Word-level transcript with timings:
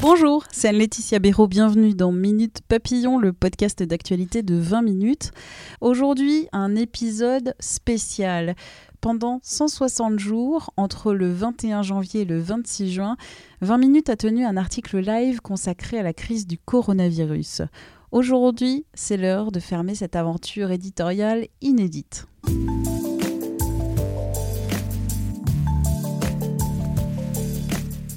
Bonjour, 0.00 0.44
c'est 0.52 0.68
Anne-Laetitia 0.68 1.18
Béraud. 1.18 1.48
Bienvenue 1.48 1.92
dans 1.92 2.12
Minute 2.12 2.60
Papillon, 2.68 3.18
le 3.18 3.32
podcast 3.32 3.82
d'actualité 3.82 4.42
de 4.42 4.54
20 4.54 4.82
minutes. 4.82 5.32
Aujourd'hui, 5.80 6.46
un 6.52 6.76
épisode 6.76 7.54
spécial. 7.58 8.54
Pendant 9.00 9.40
160 9.42 10.18
jours, 10.20 10.70
entre 10.76 11.12
le 11.14 11.32
21 11.32 11.82
janvier 11.82 12.20
et 12.20 12.24
le 12.24 12.38
26 12.38 12.92
juin, 12.92 13.16
20 13.60 13.78
minutes 13.78 14.08
a 14.08 14.16
tenu 14.16 14.44
un 14.44 14.56
article 14.56 14.98
live 14.98 15.40
consacré 15.40 15.98
à 15.98 16.02
la 16.04 16.12
crise 16.12 16.46
du 16.46 16.58
coronavirus. 16.58 17.62
Aujourd'hui, 18.12 18.86
c'est 18.94 19.16
l'heure 19.16 19.50
de 19.50 19.58
fermer 19.58 19.96
cette 19.96 20.14
aventure 20.14 20.70
éditoriale 20.70 21.48
inédite. 21.60 22.26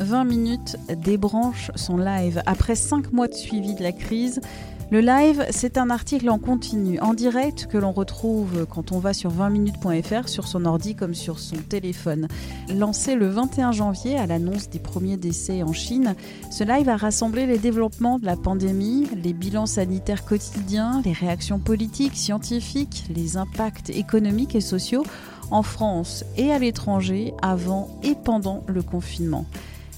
20 0.02 0.24
minutes 0.26 0.78
débranche 0.90 1.72
son 1.76 1.98
live. 1.98 2.42
Après 2.46 2.76
5 2.76 3.14
mois 3.14 3.28
de 3.28 3.34
suivi 3.34 3.76
de 3.76 3.84
la 3.84 3.92
crise, 3.92 4.42
le 4.92 5.00
live, 5.00 5.46
c'est 5.52 5.78
un 5.78 5.90
article 5.90 6.30
en 6.30 6.38
continu, 6.38 7.00
en 7.00 7.14
direct, 7.14 7.68
que 7.68 7.78
l'on 7.78 7.94
retrouve 7.94 8.66
quand 8.66 8.92
on 8.92 9.00
va 9.00 9.14
sur 9.14 9.32
20minutes.fr, 9.32 10.28
sur 10.28 10.50
son 10.50 10.66
ordi 10.66 10.96
comme 10.96 11.14
sur 11.14 11.40
son 11.40 11.56
téléphone. 11.56 12.28
Lancé 12.76 13.16
le 13.16 13.30
21 13.30 13.72
janvier 13.72 14.18
à 14.18 14.26
l'annonce 14.26 14.70
des 14.70 14.80
premiers 14.80 15.16
décès 15.16 15.64
en 15.64 15.72
Chine, 15.72 16.16
ce 16.50 16.66
live 16.66 16.90
a 16.90 16.98
rassemblé 16.98 17.46
les 17.46 17.58
développements 17.58 18.20
de 18.20 18.26
la 18.26 18.36
pandémie, 18.36 19.08
les 19.24 19.32
bilans 19.32 19.66
sanitaires 19.66 20.26
quotidiens, 20.26 21.02
les 21.06 21.14
réactions 21.14 21.60
politiques, 21.60 22.18
scientifiques, 22.18 23.06
les 23.16 23.38
impacts 23.38 23.92
économiques 23.92 24.56
et 24.56 24.62
sociaux 24.62 25.06
en 25.52 25.64
France 25.64 26.26
et 26.36 26.52
à 26.52 26.60
l'étranger 26.60 27.34
avant 27.42 27.88
et 28.04 28.16
pendant 28.16 28.66
le 28.68 28.82
confinement. 28.82 29.46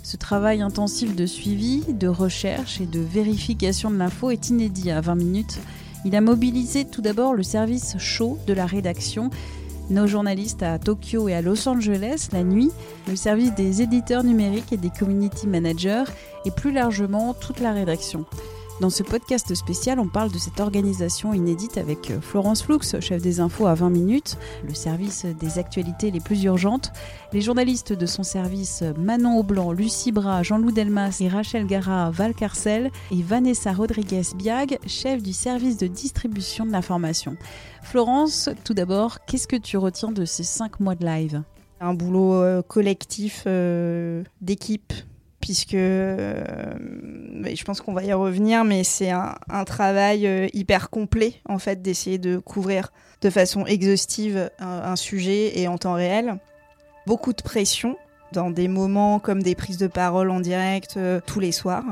Ce 0.03 0.17
travail 0.17 0.61
intensif 0.61 1.15
de 1.15 1.25
suivi, 1.25 1.81
de 1.87 2.09
recherche 2.09 2.81
et 2.81 2.85
de 2.85 2.99
vérification 2.99 3.89
de 3.89 3.95
l'info 3.95 4.31
est 4.31 4.49
inédit 4.49 4.91
à 4.91 4.99
20 4.99 5.15
minutes. 5.15 5.59
Il 6.03 6.13
a 6.17 6.19
mobilisé 6.19 6.83
tout 6.83 7.01
d'abord 7.01 7.33
le 7.33 7.41
service 7.41 7.97
chaud 7.97 8.37
de 8.45 8.51
la 8.51 8.65
rédaction, 8.65 9.29
nos 9.89 10.05
journalistes 10.05 10.61
à 10.61 10.77
Tokyo 10.77 11.29
et 11.29 11.33
à 11.33 11.41
Los 11.41 11.69
Angeles 11.69 12.27
la 12.33 12.43
nuit, 12.43 12.69
le 13.07 13.15
service 13.15 13.55
des 13.55 13.81
éditeurs 13.81 14.25
numériques 14.25 14.73
et 14.73 14.77
des 14.77 14.89
community 14.89 15.47
managers 15.47 16.03
et 16.43 16.51
plus 16.51 16.73
largement 16.73 17.33
toute 17.33 17.61
la 17.61 17.71
rédaction. 17.71 18.25
Dans 18.81 18.89
ce 18.89 19.03
podcast 19.03 19.53
spécial, 19.53 19.99
on 19.99 20.07
parle 20.07 20.31
de 20.31 20.39
cette 20.39 20.59
organisation 20.59 21.31
inédite 21.33 21.77
avec 21.77 22.09
euh, 22.09 22.19
Florence 22.19 22.63
Floux, 22.63 22.79
chef 22.81 23.21
des 23.21 23.39
infos 23.39 23.67
à 23.67 23.75
20 23.75 23.91
minutes, 23.91 24.37
le 24.67 24.73
service 24.73 25.25
des 25.25 25.59
actualités 25.59 26.09
les 26.09 26.19
plus 26.19 26.43
urgentes, 26.43 26.91
les 27.33 27.41
journalistes 27.41 27.93
de 27.93 28.05
son 28.07 28.23
service 28.23 28.83
Manon 28.97 29.37
Aublanc, 29.37 29.71
Lucie 29.71 30.11
Bras, 30.11 30.41
Jean-Loup 30.41 30.71
Delmas 30.71 31.17
et 31.21 31.27
Rachel 31.27 31.67
Gara 31.67 32.09
Valcarcel 32.09 32.89
et 33.11 33.21
Vanessa 33.21 33.71
Rodriguez-Biag, 33.73 34.79
chef 34.87 35.21
du 35.21 35.33
service 35.33 35.77
de 35.77 35.87
distribution 35.87 36.65
de 36.65 36.71
l'information. 36.71 37.37
Florence, 37.83 38.49
tout 38.65 38.73
d'abord, 38.73 39.23
qu'est-ce 39.25 39.47
que 39.47 39.55
tu 39.55 39.77
retiens 39.77 40.11
de 40.11 40.25
ces 40.25 40.43
cinq 40.43 40.79
mois 40.79 40.95
de 40.95 41.05
live? 41.05 41.43
Un 41.79 41.93
boulot 41.93 42.33
euh, 42.33 42.63
collectif 42.63 43.43
euh, 43.45 44.23
d'équipe 44.41 44.93
puisque 45.43 45.73
euh, 45.73 46.41
je 47.43 47.63
pense 47.65 47.81
qu'on 47.81 47.91
va 47.91 48.05
y 48.05 48.13
revenir, 48.13 48.63
mais 48.63 48.85
c'est 48.85 49.11
un, 49.11 49.35
travail 49.65 50.25
euh, 50.25 50.47
hyper 50.53 50.89
complet 50.89 51.33
en 51.49 51.59
fait 51.59 51.81
d'essayer 51.81 52.17
de 52.17 52.37
couvrir 52.37 52.93
de 53.21 53.29
façon 53.29 53.65
exhaustive 53.65 54.49
un, 54.59 54.95
sujet 54.95 55.59
et 55.59 55.67
en 55.67 55.77
temps 55.77 55.95
réel. 55.95 56.37
Beaucoup 57.07 57.33
de 57.33 57.41
pression 57.41 57.97
dans 58.31 58.51
des 58.51 58.69
moments 58.69 59.19
comme 59.19 59.43
des 59.43 59.53
prises 59.53 59.77
de 59.77 59.87
parole 59.87 60.29
en 60.29 60.39
direct 60.39 60.95
euh, 60.95 61.19
tous 61.25 61.41
les 61.41 61.51
soirs. 61.51 61.83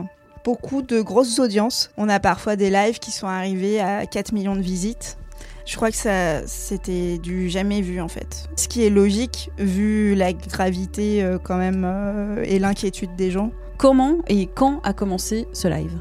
Beaucoup 0.46 0.82
de 0.82 1.02
grosses 1.02 1.40
audiences. 1.40 1.92
On 1.98 2.08
a 2.08 2.22
parfois 2.22 2.56
des 2.56 2.70
lives 2.70 3.00
qui 3.00 3.12
sont 3.12 3.28
arrivés 3.28 3.82
à 3.82 4.06
4 4.06 4.32
millions 4.32 4.56
de 4.56 4.62
visites. 4.62 5.18
Je 5.66 5.76
crois 5.76 5.92
que 5.92 5.98
ça, 5.98 6.46
c'était 6.48 7.18
du 7.18 7.50
jamais 7.50 7.82
vu 7.82 8.02
en 8.02 8.08
fait. 8.08 8.50
Ce 8.56 8.68
qui 8.68 8.84
est 8.84 8.90
logique 8.90 9.52
vu 9.58 10.16
la 10.16 10.34
gravité 10.34 11.24
euh, 11.24 11.38
quand 11.38 11.58
même 11.58 11.84
euh, 11.86 12.44
et 12.46 12.60
l'inquiétude 12.60 13.16
des 13.16 13.32
gens. 13.32 13.52
Comment 13.78 14.18
et 14.28 14.48
quand 14.48 14.80
a 14.84 14.94
commencé 14.94 15.48
ce 15.54 15.68
live? 15.68 16.00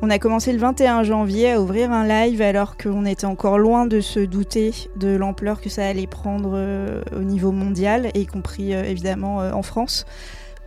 On 0.00 0.10
a 0.10 0.18
commencé 0.20 0.52
le 0.52 0.58
21 0.58 1.02
janvier 1.02 1.52
à 1.52 1.60
ouvrir 1.60 1.90
un 1.90 2.06
live 2.06 2.40
alors 2.40 2.76
qu'on 2.76 3.04
était 3.04 3.26
encore 3.26 3.58
loin 3.58 3.84
de 3.86 4.00
se 4.00 4.20
douter 4.20 4.72
de 4.96 5.08
l'ampleur 5.08 5.60
que 5.60 5.68
ça 5.68 5.86
allait 5.86 6.06
prendre 6.06 6.52
euh, 6.54 7.02
au 7.16 7.22
niveau 7.22 7.50
mondial, 7.50 8.10
y 8.14 8.26
compris 8.26 8.72
évidemment 8.72 9.38
en 9.38 9.62
France. 9.62 10.06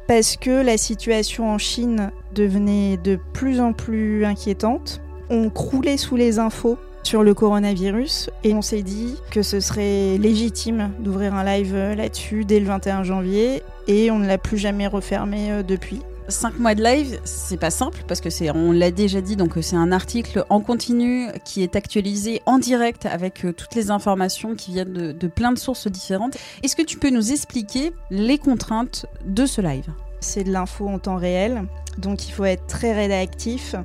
Parce 0.08 0.35
que 0.35 0.62
la 0.62 0.78
situation 0.78 1.50
en 1.50 1.58
Chine 1.58 2.12
devenait 2.35 2.97
de 2.97 3.18
plus 3.31 3.62
en 3.62 3.72
plus 3.72 4.25
inquiétante. 4.25 5.02
On 5.29 5.50
croulait 5.50 5.96
sous 5.96 6.18
les 6.18 6.38
infos 6.38 6.78
sur 7.03 7.23
le 7.23 7.34
coronavirus 7.34 8.29
et 8.44 8.53
on 8.53 8.62
s'est 8.62 8.84
dit 8.84 9.16
que 9.31 9.41
ce 9.41 9.59
serait 9.59 10.17
légitime 10.17 10.91
d'ouvrir 11.00 11.34
un 11.34 11.44
live 11.44 11.75
là-dessus 11.75 12.45
dès 12.45 12.59
le 12.59 12.66
21 12.67 13.03
janvier 13.03 13.63
et 13.88 14.12
on 14.12 14.19
ne 14.19 14.28
l'a 14.28 14.38
plus 14.38 14.57
jamais 14.57 14.88
refermé 14.88 15.51
euh, 15.51 15.63
depuis. 15.63 16.01
Cinq 16.28 16.59
mois 16.59 16.75
de 16.75 16.84
live, 16.84 17.19
c'est 17.25 17.59
pas 17.59 17.72
simple 17.72 18.03
parce 18.07 18.22
que 18.22 18.29
c'est, 18.29 18.51
on 18.51 18.72
l'a 18.72 18.91
déjà 18.91 19.19
dit, 19.19 19.35
donc 19.35 19.53
c'est 19.61 19.75
un 19.75 19.91
article 19.91 20.45
en 20.50 20.61
continu 20.61 21.28
qui 21.44 21.61
est 21.61 21.75
actualisé 21.75 22.41
en 22.45 22.57
direct 22.57 23.06
avec 23.06 23.44
euh, 23.44 23.51
toutes 23.51 23.75
les 23.75 23.91
informations 23.91 24.56
qui 24.56 24.72
viennent 24.72 24.94
de, 24.94 25.11
de 25.11 25.28
plein 25.28 25.51
de 25.51 25.59
sources 25.59 25.88
différentes. 25.88 26.38
Est-ce 26.63 26.75
que 26.75 26.84
tu 26.84 26.97
peux 26.97 27.09
nous 27.09 27.31
expliquer 27.31 27.91
les 28.11 28.38
contraintes 28.38 29.07
de 29.25 29.45
ce 29.45 29.59
live? 29.59 29.90
C'est 30.22 30.44
de 30.44 30.51
l'info 30.51 30.88
en 30.88 31.00
temps 31.00 31.17
réel, 31.17 31.63
donc 31.97 32.29
il 32.29 32.31
faut 32.31 32.45
être 32.45 32.67
très 32.67 32.94
réactif. 32.94 33.75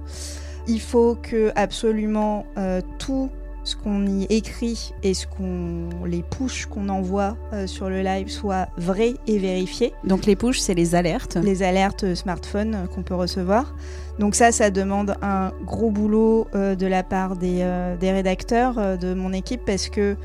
Il 0.69 0.81
faut 0.81 1.17
que 1.21 1.53
absolument 1.55 2.45
euh, 2.59 2.81
tout 2.99 3.31
ce 3.65 3.75
qu'on 3.75 4.07
y 4.07 4.25
écrit 4.25 4.93
et 5.03 5.13
ce 5.13 5.27
qu'on 5.27 6.05
les 6.05 6.23
push 6.23 6.67
qu'on 6.67 6.89
envoie 6.89 7.37
euh, 7.53 7.67
sur 7.67 7.89
le 7.89 8.03
live 8.03 8.29
soit 8.29 8.69
vrai 8.77 9.15
et 9.27 9.39
vérifié. 9.39 9.93
Donc 10.05 10.25
les 10.25 10.37
push, 10.37 10.59
c'est 10.59 10.75
les 10.75 10.95
alertes. 10.95 11.37
Les 11.37 11.63
alertes 11.63 12.05
euh, 12.05 12.15
smartphone 12.15 12.89
qu'on 12.95 13.03
peut 13.03 13.15
recevoir. 13.15 13.75
Donc 14.19 14.35
ça, 14.35 14.53
ça 14.53 14.71
demande 14.71 15.17
un 15.23 15.53
gros 15.65 15.91
boulot 15.91 16.49
de 16.55 16.87
la 16.87 17.03
part 17.03 17.37
des, 17.37 17.69
des 18.01 18.13
rédacteurs 18.13 18.97
de 18.97 19.13
mon 19.13 19.35
équipe 19.35 19.61
parce 19.67 19.91
que 19.91 20.17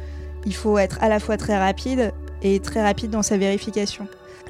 il 0.46 0.56
faut 0.56 0.78
être 0.78 0.98
à 1.02 1.10
la 1.10 1.20
fois 1.20 1.36
très 1.36 1.58
rapide 1.58 2.14
et 2.42 2.62
très 2.62 2.82
rapide 2.82 3.12
dans 3.12 3.22
sa 3.22 3.38
vérification. 3.38 4.08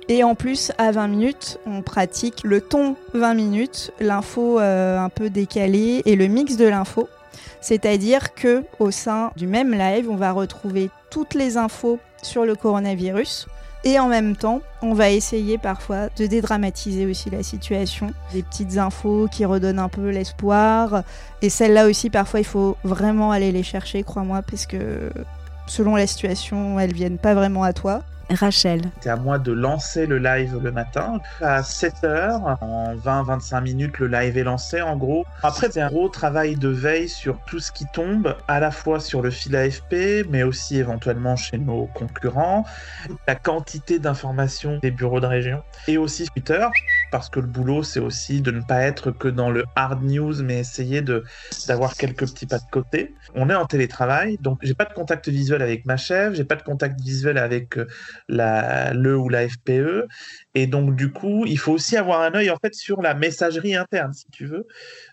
Et 0.09 0.23
en 0.23 0.35
plus, 0.35 0.72
à 0.78 0.91
20 0.91 1.07
minutes, 1.07 1.59
on 1.66 1.81
pratique 1.81 2.41
le 2.44 2.59
ton 2.62 2.95
20 3.13 3.34
minutes, 3.34 3.91
l'info 4.00 4.59
euh, 4.59 5.00
un 5.00 5.09
peu 5.09 5.29
décalée 5.29 6.01
et 6.06 6.16
le 6.16 6.28
mix 6.28 6.57
de 6.57 6.66
l'info. 6.66 7.07
C'est-à-dire 7.62 8.34
que 8.34 8.63
au 8.79 8.91
sein 8.91 9.31
du 9.38 9.47
même 9.47 9.73
live, 9.73 10.09
on 10.09 10.16
va 10.16 10.31
retrouver 10.31 10.89
toutes 11.09 11.34
les 11.34 11.57
infos 11.57 12.00
sur 12.22 12.45
le 12.45 12.56
coronavirus. 12.56 13.47
Et 13.84 14.00
en 14.00 14.07
même 14.07 14.35
temps, 14.35 14.62
on 14.84 14.94
va 14.94 15.09
essayer 15.09 15.57
parfois 15.57 16.09
de 16.15 16.27
dédramatiser 16.27 17.07
aussi 17.07 17.31
la 17.31 17.42
situation. 17.42 18.12
Des 18.31 18.44
petites 18.44 18.77
infos 18.77 19.27
qui 19.31 19.44
redonnent 19.44 19.80
un 19.80 19.89
peu 19.89 20.09
l'espoir. 20.09 21.04
Et 21.42 21.50
celles-là 21.50 21.88
aussi, 21.88 22.12
parfois, 22.12 22.39
il 22.39 22.45
faut 22.45 22.77
vraiment 22.83 23.31
aller 23.31 23.51
les 23.51 23.63
chercher, 23.63 24.04
crois-moi, 24.04 24.44
parce 24.44 24.68
que 24.68 25.12
selon 25.65 25.95
la 25.95 26.06
situation, 26.06 26.80
elles 26.80 26.94
viennent 26.94 27.18
pas 27.18 27.33
vraiment 27.33 27.63
à 27.63 27.74
toi. 27.74 28.04
Rachel. 28.33 28.81
C'était 28.95 29.10
à 29.10 29.16
moi 29.16 29.39
de 29.39 29.51
lancer 29.51 30.06
le 30.06 30.18
live 30.18 30.60
le 30.62 30.72
matin. 30.72 31.19
À 31.42 31.62
7h, 31.62 32.57
en 32.62 32.95
20-25 32.95 33.62
minutes, 33.62 34.00
le 34.00 34.07
live 34.07 34.38
est 34.38 34.44
lancé 34.44 34.81
en 34.81 34.95
gros. 34.95 35.25
Après, 35.44 35.69
c'est 35.72 35.81
un 35.81 35.89
gros 35.89 36.10
travail 36.10 36.56
de 36.56 36.69
veille 36.69 37.10
sur 37.10 37.39
tout 37.45 37.60
ce 37.60 37.72
qui 37.72 37.86
tombe, 37.94 38.36
à 38.48 38.60
la 38.60 38.72
fois 38.72 39.00
sur 39.00 39.22
le 39.22 39.30
fil 39.30 39.56
AFP, 39.56 40.25
mais 40.30 40.44
aussi 40.44 40.78
éventuellement 40.78 41.36
chez 41.36 41.57
nos 41.57 41.88
concurrents. 41.94 42.66
La 43.28 43.36
quantité 43.36 44.00
d'informations 44.00 44.80
des 44.81 44.92
bureaux 44.92 45.19
de 45.19 45.28
région 45.28 45.63
et 45.88 45.98
aussi 45.98 46.28
Twitter. 46.28 46.66
Parce 47.12 47.30
que 47.30 47.40
le 47.40 47.48
boulot, 47.48 47.84
c'est 47.84 48.00
aussi 48.00 48.42
de 48.42 48.52
ne 48.52 48.62
pas 48.62 48.81
être 48.81 49.12
que 49.12 49.28
dans 49.28 49.50
le 49.50 49.66
hard 49.75 50.04
news, 50.04 50.42
mais 50.42 50.60
essayer 50.60 51.04
d'avoir 51.68 51.96
quelques 51.96 52.25
petits 52.31 52.46
pas 52.46 52.58
de 52.58 52.69
côté. 52.72 53.13
On 53.36 53.50
est 53.50 53.56
en 53.56 53.66
télétravail, 53.66 54.38
donc 54.42 54.60
j'ai 54.62 54.74
pas 54.74 54.86
de 54.86 54.94
contact 54.94 55.28
visuel 55.30 55.62
avec 55.62 55.86
ma 55.86 55.98
chef, 55.98 56.34
j'ai 56.34 56.46
pas 56.46 56.56
de 56.56 56.63
contact 56.63 57.00
visuel 57.02 57.38
avec 57.38 57.78
euh, 57.78 57.88
la, 58.30 58.94
le 58.94 59.18
ou 59.18 59.30
la 59.30 59.48
FPE, 59.48 60.08
et 60.56 60.68
donc 60.68 60.96
du 60.96 61.12
coup, 61.12 61.46
il 61.46 61.60
faut 61.60 61.74
aussi 61.74 61.98
avoir 61.98 62.22
un 62.22 62.34
œil 62.34 62.50
en 62.50 62.58
fait 62.58 62.74
sur 62.74 63.02
la 63.02 63.14
messagerie 63.14 63.75
interne, 63.75 64.14
si 64.14 64.25
tu 64.31 64.46
veux. 64.46 64.66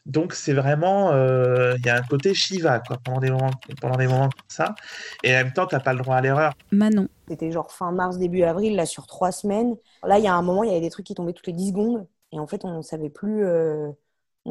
Donc 0.06 0.34
c'est 0.34 0.54
vraiment, 0.54 1.12
euh, 1.12 1.74
il 1.78 1.86
y 1.86 1.90
a 1.90 1.96
un 1.96 2.02
côté 2.02 2.32
Shiva 2.34 2.80
pendant 3.04 3.20
des 3.20 3.30
moments, 3.30 3.50
pendant 3.80 3.96
des 3.96 4.06
moments 4.06 4.28
comme 4.28 4.48
ça, 4.48 4.74
et 5.24 5.34
en 5.34 5.44
même 5.44 5.52
temps, 5.52 5.66
t'as 5.66 5.80
pas 5.80 5.92
le 5.92 5.98
droit 5.98 6.16
à 6.16 6.20
l'erreur. 6.20 6.54
Manon. 6.70 7.08
C'était 7.28 7.50
genre 7.50 7.70
fin 7.70 7.92
mars, 7.92 8.18
début 8.18 8.42
avril, 8.42 8.76
là 8.76 8.86
sur 8.86 9.06
trois 9.06 9.32
semaines. 9.32 9.76
Là, 10.04 10.18
il 10.18 10.24
y 10.24 10.28
a 10.28 10.34
un 10.34 10.42
moment, 10.42 10.64
il 10.64 10.68
y 10.68 10.72
avait 10.72 10.80
des 10.80 10.90
trucs 10.90 11.06
qui 11.06 11.14
tombaient 11.14 11.32
toutes 11.32 11.46
les 11.46 11.52
10 11.52 11.68
secondes, 11.68 12.06
et 12.32 12.38
en 12.38 12.46
fait, 12.46 12.64
on 12.64 12.82
savait 12.82 13.10
plus, 13.10 13.44
euh, 13.44 13.90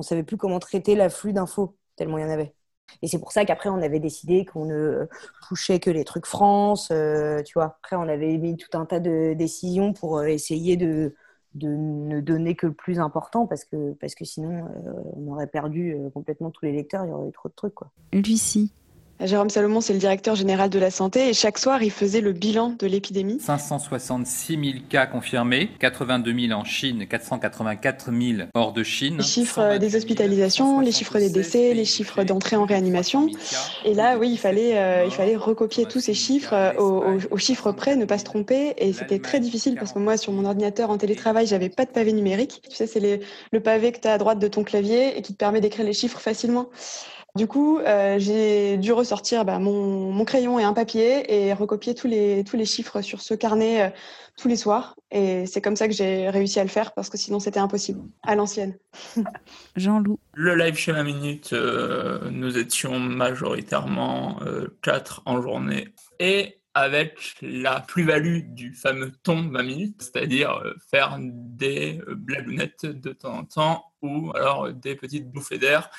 savait 0.01 0.23
plus 0.23 0.37
comment 0.37 0.59
traiter 0.59 0.95
l'afflux 0.95 1.33
d'infos 1.33 1.75
tellement 1.95 2.17
il 2.17 2.21
y 2.21 2.25
en 2.25 2.29
avait. 2.29 2.53
Et 3.01 3.07
c'est 3.07 3.19
pour 3.19 3.31
ça 3.31 3.43
qu'après, 3.43 3.69
on 3.69 3.81
avait 3.81 3.99
décidé 3.99 4.45
qu'on 4.45 4.65
ne 4.65 5.07
touchait 5.47 5.79
que 5.79 5.89
les 5.89 6.05
trucs 6.05 6.25
France, 6.25 6.89
euh, 6.91 7.41
tu 7.43 7.53
vois. 7.55 7.77
Après, 7.83 7.95
on 7.95 8.03
avait 8.03 8.37
mis 8.37 8.55
tout 8.55 8.77
un 8.77 8.85
tas 8.85 8.99
de 8.99 9.33
décisions 9.33 9.91
pour 9.93 10.19
euh, 10.19 10.25
essayer 10.25 10.77
de, 10.77 11.15
de 11.55 11.67
ne 11.67 12.21
donner 12.21 12.55
que 12.55 12.67
le 12.67 12.73
plus 12.73 12.99
important 12.99 13.45
parce 13.45 13.65
que, 13.65 13.93
parce 13.93 14.15
que 14.15 14.23
sinon, 14.23 14.65
on 15.15 15.31
aurait 15.33 15.47
perdu 15.47 15.97
complètement 16.13 16.51
tous 16.51 16.65
les 16.65 16.71
lecteurs, 16.71 17.03
il 17.05 17.09
y 17.09 17.13
aurait 17.13 17.27
eu 17.27 17.33
trop 17.33 17.49
de 17.49 17.55
trucs, 17.55 17.73
quoi. 17.73 17.89
Lucie. 18.13 18.71
Jérôme 19.19 19.49
Salomon, 19.49 19.81
c'est 19.81 19.93
le 19.93 19.99
directeur 19.99 20.35
général 20.35 20.69
de 20.69 20.77
la 20.77 20.91
santé 20.91 21.29
et 21.29 21.33
chaque 21.33 21.57
soir, 21.57 21.81
il 21.81 21.89
faisait 21.89 22.21
le 22.21 22.33
bilan 22.33 22.75
de 22.77 22.85
l'épidémie. 22.85 23.39
566 23.39 24.53
000 24.53 24.63
cas 24.89 25.07
confirmés, 25.07 25.71
82 25.79 26.47
000 26.47 26.59
en 26.59 26.63
Chine, 26.63 27.07
484 27.07 28.11
000 28.11 28.49
hors 28.53 28.73
de 28.73 28.83
Chine. 28.83 29.17
Les 29.17 29.23
chiffres 29.23 29.77
des 29.77 29.95
hospitalisations, 29.95 30.81
les 30.81 30.91
chiffres 30.91 31.17
des 31.17 31.31
décès, 31.31 31.73
les 31.73 31.85
chiffres 31.85 32.23
d'entrée 32.23 32.57
en 32.57 32.65
réanimation. 32.65 33.27
Et 33.85 33.95
là, 33.95 34.19
oui, 34.19 34.29
il 34.29 34.37
fallait, 34.37 34.77
euh, 34.77 35.05
il 35.05 35.11
fallait 35.11 35.35
recopier 35.35 35.85
tous 35.85 35.99
ces 35.99 36.13
chiffres 36.13 36.53
euh, 36.53 36.73
au, 36.77 37.03
au, 37.03 37.17
au 37.31 37.37
chiffre 37.37 37.71
près, 37.71 37.95
ne 37.95 38.05
pas 38.05 38.19
se 38.19 38.23
tromper. 38.23 38.73
Et 38.77 38.93
c'était 38.93 39.19
très 39.19 39.39
difficile 39.39 39.75
parce 39.75 39.93
que 39.93 39.99
moi, 39.99 40.17
sur 40.17 40.31
mon 40.31 40.45
ordinateur 40.45 40.91
en 40.91 40.97
télétravail, 40.97 41.47
j'avais 41.47 41.69
pas 41.69 41.85
de 41.85 41.91
pavé 41.91 42.13
numérique. 42.13 42.61
Tu 42.69 42.75
sais, 42.75 42.85
c'est 42.85 43.21
le 43.51 43.59
pavé 43.59 43.91
que 43.91 43.99
tu 43.99 44.07
as 44.07 44.13
à 44.13 44.17
droite 44.19 44.37
de 44.37 44.47
ton 44.47 44.63
clavier 44.63 45.17
et 45.17 45.23
qui 45.23 45.33
te 45.33 45.37
permet 45.37 45.59
d'écrire 45.59 45.85
les 45.85 45.93
chiffres 45.93 46.19
facilement. 46.19 46.69
Du 47.35 47.45
coup, 47.45 47.77
euh, 47.79 48.17
j'ai 48.17 48.77
dû 48.77 48.91
ressortir 48.91 49.45
bah, 49.45 49.59
mon, 49.59 50.11
mon 50.11 50.25
crayon 50.25 50.57
et 50.57 50.63
un 50.63 50.73
papier 50.73 51.47
et 51.47 51.53
recopier 51.53 51.93
tous 51.93 52.07
les, 52.07 52.43
tous 52.43 52.57
les 52.57 52.65
chiffres 52.65 53.01
sur 53.01 53.21
ce 53.21 53.35
carnet 53.35 53.83
euh, 53.83 53.89
tous 54.37 54.47
les 54.47 54.55
soirs. 54.55 54.95
Et 55.11 55.45
c'est 55.45 55.61
comme 55.61 55.75
ça 55.75 55.87
que 55.87 55.93
j'ai 55.93 56.29
réussi 56.29 56.59
à 56.59 56.63
le 56.63 56.69
faire 56.69 56.93
parce 56.93 57.09
que 57.09 57.17
sinon 57.17 57.39
c'était 57.39 57.59
impossible, 57.59 58.01
à 58.23 58.35
l'ancienne. 58.35 58.77
Jean-Loup. 59.75 60.19
Le 60.33 60.55
live 60.55 60.75
chez 60.75 60.93
ma 60.93 61.03
minute, 61.03 61.53
euh, 61.53 62.29
nous 62.31 62.57
étions 62.57 62.99
majoritairement 62.99 64.39
euh, 64.41 64.75
quatre 64.81 65.21
en 65.25 65.41
journée 65.41 65.93
et 66.19 66.61
avec 66.73 67.35
la 67.41 67.81
plus-value 67.81 68.53
du 68.53 68.73
fameux 68.73 69.11
ton 69.23 69.49
20 69.49 69.63
minutes, 69.63 69.95
c'est-à-dire 70.01 70.61
faire 70.91 71.17
des 71.19 71.99
blagounettes 72.07 72.85
de 72.85 73.13
temps 73.13 73.39
en 73.39 73.43
temps 73.45 73.85
ou 74.03 74.31
alors 74.35 74.71
des 74.71 74.95
petites 74.95 75.27
bouffées 75.27 75.57
d'air. 75.57 75.89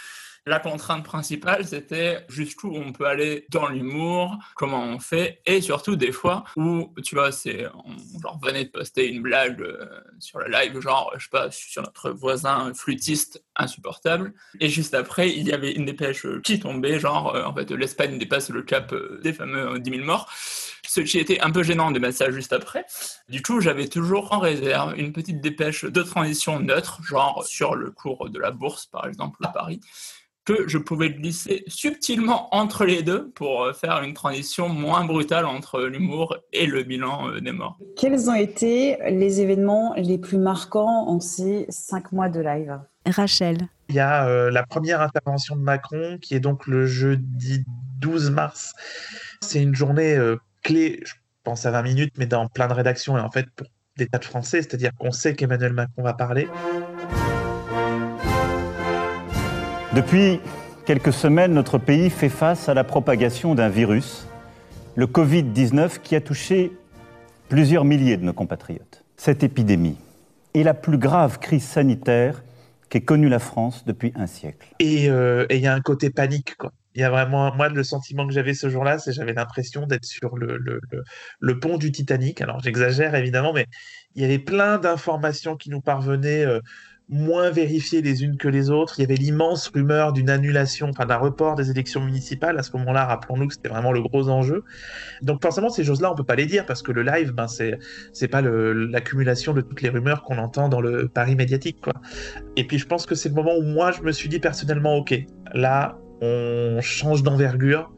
La 0.48 0.60
contrainte 0.60 1.04
principale, 1.04 1.66
c'était 1.66 2.24
jusqu'où 2.30 2.72
on 2.74 2.92
peut 2.92 3.04
aller 3.04 3.44
dans 3.50 3.68
l'humour, 3.68 4.38
comment 4.56 4.82
on 4.82 4.98
fait, 4.98 5.42
et 5.44 5.60
surtout 5.60 5.94
des 5.94 6.10
fois 6.10 6.44
où, 6.56 6.94
tu 7.04 7.16
vois, 7.16 7.28
on 8.24 8.38
venait 8.38 8.64
de 8.64 8.70
poster 8.70 9.08
une 9.08 9.20
blague 9.20 9.60
euh, 9.60 9.84
sur 10.18 10.38
le 10.38 10.50
live, 10.50 10.80
genre, 10.80 11.12
je 11.18 11.24
sais 11.24 11.30
pas, 11.30 11.50
sur 11.50 11.82
notre 11.82 12.12
voisin 12.12 12.72
flûtiste 12.72 13.44
insupportable, 13.56 14.32
et 14.58 14.70
juste 14.70 14.94
après, 14.94 15.28
il 15.28 15.46
y 15.46 15.52
avait 15.52 15.72
une 15.72 15.84
dépêche 15.84 16.26
qui 16.42 16.58
tombait, 16.58 16.98
genre, 16.98 17.34
euh, 17.34 17.44
en 17.44 17.54
fait, 17.54 17.70
l'Espagne 17.70 18.16
dépasse 18.16 18.48
le 18.48 18.62
cap 18.62 18.90
euh, 18.94 19.20
des 19.22 19.34
fameux 19.34 19.74
euh, 19.74 19.78
10 19.78 19.90
000 19.90 20.04
morts, 20.04 20.32
ce 20.86 21.02
qui 21.02 21.18
était 21.18 21.40
un 21.40 21.50
peu 21.50 21.62
gênant 21.62 21.90
de 21.90 21.98
mettre 21.98 22.16
ça 22.16 22.30
juste 22.30 22.54
après. 22.54 22.86
Du 23.28 23.42
coup, 23.42 23.60
j'avais 23.60 23.88
toujours 23.88 24.32
en 24.32 24.38
réserve 24.38 24.98
une 24.98 25.12
petite 25.12 25.42
dépêche 25.42 25.84
de 25.84 26.02
transition 26.02 26.58
neutre, 26.58 27.02
genre 27.02 27.44
sur 27.46 27.74
le 27.74 27.90
cours 27.90 28.30
de 28.30 28.38
la 28.38 28.50
bourse, 28.50 28.86
par 28.86 29.06
exemple, 29.06 29.44
à 29.44 29.48
Paris, 29.48 29.80
que 30.48 30.68
je 30.68 30.78
pouvais 30.78 31.10
glisser 31.10 31.64
subtilement 31.66 32.54
entre 32.54 32.84
les 32.84 33.02
deux 33.02 33.30
pour 33.34 33.64
euh, 33.64 33.72
faire 33.72 34.02
une 34.02 34.14
transition 34.14 34.68
moins 34.68 35.04
brutale 35.04 35.44
entre 35.44 35.82
l'humour 35.82 36.36
et 36.52 36.66
le 36.66 36.82
bilan 36.82 37.28
euh, 37.28 37.40
des 37.40 37.52
morts. 37.52 37.78
Quels 37.96 38.30
ont 38.30 38.34
été 38.34 38.96
les 39.10 39.40
événements 39.40 39.94
les 39.96 40.16
plus 40.16 40.38
marquants 40.38 41.08
en 41.08 41.20
ces 41.20 41.66
cinq 41.68 42.12
mois 42.12 42.28
de 42.28 42.40
live? 42.40 42.78
Rachel. 43.06 43.68
Il 43.88 43.94
y 43.94 44.00
a 44.00 44.26
euh, 44.26 44.50
la 44.50 44.64
première 44.64 45.00
intervention 45.00 45.56
de 45.56 45.62
Macron 45.62 46.18
qui 46.20 46.34
est 46.34 46.40
donc 46.40 46.66
le 46.66 46.86
jeudi 46.86 47.64
12 48.00 48.30
mars. 48.30 48.72
C'est 49.40 49.62
une 49.62 49.74
journée 49.74 50.14
euh, 50.14 50.36
clé, 50.62 51.00
je 51.04 51.14
pense 51.44 51.66
à 51.66 51.70
20 51.70 51.82
minutes, 51.82 52.14
mais 52.18 52.26
dans 52.26 52.46
plein 52.48 52.68
de 52.68 52.74
rédactions 52.74 53.16
et 53.16 53.20
en 53.20 53.30
fait 53.30 53.46
pour 53.56 53.66
des 53.96 54.06
tas 54.06 54.18
de 54.18 54.24
Français, 54.24 54.62
c'est-à-dire 54.62 54.92
qu'on 54.98 55.10
sait 55.10 55.34
qu'Emmanuel 55.34 55.72
Macron 55.72 56.02
va 56.02 56.12
parler. 56.14 56.48
Depuis 59.98 60.38
quelques 60.86 61.12
semaines, 61.12 61.52
notre 61.52 61.76
pays 61.76 62.08
fait 62.08 62.28
face 62.28 62.68
à 62.68 62.74
la 62.74 62.84
propagation 62.84 63.56
d'un 63.56 63.68
virus, 63.68 64.28
le 64.94 65.06
Covid-19, 65.06 65.98
qui 66.04 66.14
a 66.14 66.20
touché 66.20 66.70
plusieurs 67.48 67.84
milliers 67.84 68.16
de 68.16 68.22
nos 68.22 68.32
compatriotes. 68.32 69.02
Cette 69.16 69.42
épidémie 69.42 69.96
est 70.54 70.62
la 70.62 70.74
plus 70.74 70.98
grave 70.98 71.40
crise 71.40 71.64
sanitaire 71.64 72.44
qu'ait 72.90 73.00
connue 73.00 73.28
la 73.28 73.40
France 73.40 73.84
depuis 73.86 74.12
un 74.14 74.28
siècle. 74.28 74.68
Et 74.78 75.10
euh, 75.10 75.46
et 75.50 75.56
il 75.56 75.62
y 75.62 75.66
a 75.66 75.74
un 75.74 75.80
côté 75.80 76.10
panique, 76.10 76.54
quoi. 76.58 76.72
Il 76.94 77.00
y 77.00 77.04
a 77.04 77.10
vraiment, 77.10 77.52
moi, 77.56 77.68
le 77.68 77.82
sentiment 77.82 78.24
que 78.24 78.32
j'avais 78.32 78.54
ce 78.54 78.68
jour-là, 78.68 79.00
c'est 79.00 79.12
j'avais 79.12 79.32
l'impression 79.32 79.84
d'être 79.88 80.04
sur 80.04 80.36
le 80.36 81.58
pont 81.58 81.76
du 81.76 81.90
Titanic. 81.90 82.40
Alors, 82.40 82.60
j'exagère 82.60 83.16
évidemment, 83.16 83.52
mais 83.52 83.66
il 84.14 84.22
y 84.22 84.24
avait 84.24 84.38
plein 84.38 84.78
d'informations 84.78 85.56
qui 85.56 85.70
nous 85.70 85.80
parvenaient 85.80 86.46
euh, 86.46 86.60
moins 87.08 87.50
vérifiées 87.50 88.02
les 88.02 88.22
unes 88.22 88.36
que 88.36 88.48
les 88.48 88.70
autres. 88.70 88.98
Il 88.98 89.02
y 89.02 89.04
avait 89.04 89.14
l'immense 89.14 89.68
rumeur 89.68 90.12
d'une 90.12 90.28
annulation, 90.28 90.88
enfin 90.90 91.06
d'un 91.06 91.16
report 91.16 91.54
des 91.54 91.70
élections 91.70 92.00
municipales. 92.00 92.58
À 92.58 92.62
ce 92.62 92.76
moment-là, 92.76 93.06
rappelons-nous 93.06 93.48
que 93.48 93.54
c'était 93.54 93.68
vraiment 93.68 93.92
le 93.92 94.02
gros 94.02 94.28
enjeu. 94.28 94.64
Donc, 95.22 95.42
forcément, 95.42 95.70
ces 95.70 95.84
choses-là, 95.84 96.12
on 96.12 96.14
peut 96.14 96.24
pas 96.24 96.36
les 96.36 96.46
dire 96.46 96.66
parce 96.66 96.82
que 96.82 96.92
le 96.92 97.02
live, 97.02 97.32
ben, 97.32 97.48
c'est 97.48 97.78
c'est 98.12 98.28
pas 98.28 98.42
l'accumulation 98.42 99.54
de 99.54 99.60
toutes 99.62 99.82
les 99.82 99.88
rumeurs 99.88 100.22
qu'on 100.22 100.38
entend 100.38 100.68
dans 100.68 100.80
le 100.80 101.08
Paris 101.08 101.34
médiatique. 101.34 101.78
Et 102.56 102.66
puis, 102.66 102.78
je 102.78 102.86
pense 102.86 103.06
que 103.06 103.14
c'est 103.14 103.30
le 103.30 103.34
moment 103.34 103.56
où 103.56 103.62
moi, 103.62 103.92
je 103.92 104.02
me 104.02 104.12
suis 104.12 104.28
dit 104.28 104.38
personnellement, 104.40 104.96
ok, 104.96 105.14
là, 105.54 105.98
on 106.20 106.80
change 106.80 107.22
d'envergure. 107.22 107.90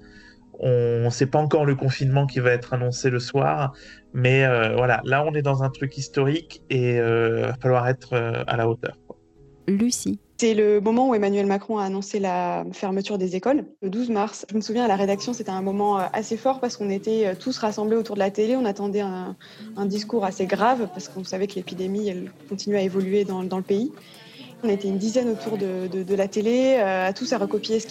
On 0.63 1.05
ne 1.05 1.11
sait 1.11 1.27
pas 1.27 1.39
encore 1.39 1.65
le 1.65 1.75
confinement 1.75 2.27
qui 2.27 2.39
va 2.39 2.51
être 2.51 2.75
annoncé 2.75 3.09
le 3.09 3.19
soir, 3.19 3.73
mais 4.13 4.45
euh, 4.45 4.75
voilà, 4.77 5.01
là 5.05 5.25
on 5.25 5.33
est 5.33 5.41
dans 5.41 5.63
un 5.63 5.71
truc 5.71 5.97
historique 5.97 6.63
et 6.69 6.97
il 6.97 7.01
euh, 7.01 7.47
va 7.47 7.55
falloir 7.55 7.89
être 7.89 8.13
euh, 8.13 8.45
à 8.47 8.59
la 8.59 8.69
hauteur. 8.69 9.00
C'est 10.41 10.55
le 10.55 10.81
moment 10.81 11.11
où 11.11 11.15
Emmanuel 11.15 11.45
Macron 11.45 11.77
a 11.77 11.85
annoncé 11.85 12.19
la 12.19 12.65
fermeture 12.73 13.19
des 13.19 13.37
écoles, 13.37 13.67
le 13.83 13.91
12 13.91 14.09
mars. 14.09 14.47
Je 14.51 14.57
me 14.57 14.63
souviens 14.63 14.85
à 14.87 14.89
la 14.89 14.97
rédaction, 14.97 15.35
c'était 15.35 15.51
un 15.51 15.61
moment 15.61 16.01
euh, 16.01 16.05
assez 16.15 16.39
fort 16.39 16.61
parce 16.61 16.79
qu'on 16.79 16.89
était 16.89 17.27
euh, 17.27 17.35
tous 17.39 17.59
rassemblés 17.59 17.97
autour 17.97 18.15
de 18.15 18.21
la 18.21 18.31
télé. 18.31 18.57
On 18.57 18.65
attendait 18.65 19.03
un, 19.03 19.37
discours 19.85 20.25
assez 20.25 20.47
grave 20.47 20.89
parce 20.95 21.09
qu'on 21.09 21.25
savait 21.25 21.47
que 21.47 21.57
l'épidémie, 21.57 22.09
elle 22.09 22.33
continuait 22.49 22.79
à 22.79 22.83
évoluer 22.83 23.25
dans, 23.25 23.43
le 23.43 23.63
pays. 23.63 23.93
On 24.63 24.71
était 24.71 24.89
une 24.89 24.97
dizaine 24.97 25.29
autour 25.29 25.59
de, 25.59 26.15
la 26.15 26.27
télé, 26.27 26.77
euh, 26.79 27.09
à 27.09 27.13
tous 27.13 27.31
à 27.35 27.37
recopier 27.39 27.79
ce 27.79 27.87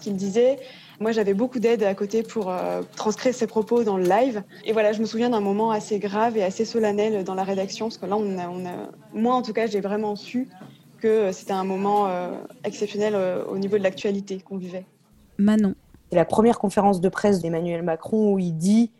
qu'il 0.00 0.16
disait. 0.16 0.58
Moi, 1.00 1.12
j'avais 1.12 1.34
beaucoup 1.34 1.58
d'aide 1.58 1.82
à 1.82 1.94
côté 1.94 2.22
pour 2.22 2.50
euh, 2.50 2.82
transcrire 2.96 3.34
ses 3.34 3.46
propos 3.46 3.84
dans 3.84 3.96
le 3.96 4.04
live. 4.04 4.42
Et 4.64 4.72
voilà, 4.72 4.92
je 4.92 5.00
me 5.00 5.06
souviens 5.06 5.30
d'un 5.30 5.40
moment 5.40 5.70
assez 5.70 5.98
grave 5.98 6.36
et 6.36 6.42
assez 6.42 6.64
solennel 6.64 7.24
dans 7.24 7.34
la 7.34 7.44
rédaction, 7.44 7.86
parce 7.86 7.98
que 7.98 8.06
là, 8.06 8.16
on 8.16 8.38
a, 8.38 8.48
on 8.48 8.66
a, 8.66 8.90
moi, 9.12 9.34
en 9.34 9.42
tout 9.42 9.52
cas, 9.52 9.66
j'ai 9.66 9.80
vraiment 9.80 10.16
su 10.16 10.48
que 11.00 11.32
c'était 11.32 11.52
un 11.52 11.64
moment 11.64 12.06
euh, 12.06 12.30
exceptionnel 12.64 13.14
euh, 13.16 13.44
au 13.46 13.58
niveau 13.58 13.76
de 13.78 13.82
l'actualité 13.82 14.38
qu'on 14.38 14.56
vivait. 14.56 14.86
Manon. 15.38 15.74
C'est 16.10 16.16
la 16.16 16.24
première 16.24 16.58
conférence 16.58 17.00
de 17.00 17.08
presse 17.08 17.40
d'Emmanuel 17.40 17.82
Macron 17.82 18.34
où 18.34 18.38
il 18.38 18.56
dit 18.56 18.90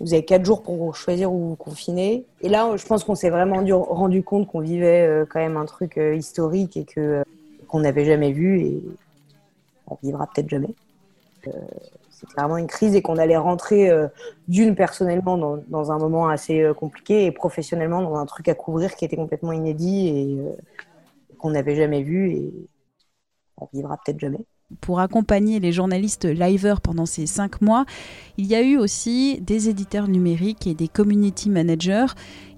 vous 0.00 0.14
avez 0.14 0.24
quatre 0.24 0.44
jours 0.44 0.62
pour 0.62 0.94
choisir 0.96 1.32
où 1.32 1.50
vous 1.50 1.56
confinez. 1.56 2.24
Et 2.40 2.48
là, 2.48 2.76
je 2.76 2.84
pense 2.84 3.04
qu'on 3.04 3.14
s'est 3.14 3.30
vraiment 3.30 3.64
rendu 3.84 4.22
compte 4.22 4.48
qu'on 4.48 4.60
vivait 4.60 5.06
euh, 5.06 5.24
quand 5.28 5.38
même 5.38 5.56
un 5.56 5.64
truc 5.64 5.98
euh, 5.98 6.14
historique 6.14 6.76
et 6.76 6.84
que 6.84 7.00
euh, 7.00 7.22
qu'on 7.68 7.80
n'avait 7.80 8.04
jamais 8.04 8.32
vu 8.32 8.60
et 8.60 8.82
on 9.86 9.96
vivra 10.02 10.26
peut-être 10.26 10.48
jamais. 10.48 10.74
C'est 12.10 12.26
clairement 12.28 12.56
une 12.56 12.66
crise 12.66 12.94
et 12.94 13.02
qu'on 13.02 13.16
allait 13.16 13.36
rentrer 13.36 13.90
euh, 13.90 14.06
d'une 14.48 14.74
personnellement 14.74 15.36
dans, 15.36 15.58
dans 15.68 15.90
un 15.90 15.98
moment 15.98 16.28
assez 16.28 16.60
euh, 16.60 16.74
compliqué 16.74 17.26
et 17.26 17.32
professionnellement 17.32 18.00
dans 18.02 18.16
un 18.16 18.26
truc 18.26 18.48
à 18.48 18.54
couvrir 18.54 18.94
qui 18.94 19.04
était 19.04 19.16
complètement 19.16 19.52
inédit 19.52 20.08
et 20.08 20.38
euh, 20.38 20.52
qu'on 21.38 21.50
n'avait 21.50 21.74
jamais 21.74 22.02
vu 22.02 22.30
et 22.30 22.52
on 23.56 23.68
vivra 23.72 23.98
peut-être 24.04 24.20
jamais. 24.20 24.44
pour 24.80 25.00
accompagner 25.00 25.60
les 25.60 25.72
journalistes 25.72 26.24
liveurs 26.24 26.80
pendant 26.80 27.06
ces 27.06 27.26
cinq 27.26 27.60
mois, 27.60 27.84
il 28.38 28.46
y 28.46 28.54
a 28.54 28.62
eu 28.62 28.76
aussi 28.76 29.40
des 29.40 29.68
éditeurs 29.68 30.08
numériques 30.08 30.66
et 30.66 30.74
des 30.74 30.88
community 30.88 31.50
managers. 31.50 32.06